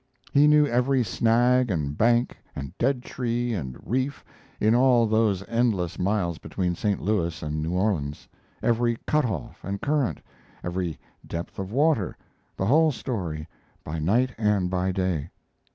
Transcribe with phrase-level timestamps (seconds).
[0.31, 4.25] He knew every snag and bank and dead tree and reef
[4.59, 6.99] in all those endless miles between St.
[6.99, 8.27] Louis and New Orleans,
[8.63, 10.19] every cut off and current,
[10.63, 12.17] every depth of water
[12.57, 13.47] the whole story
[13.83, 15.29] by night and by day.